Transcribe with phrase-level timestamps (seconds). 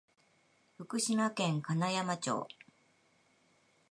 [0.79, 2.47] 福島県金山町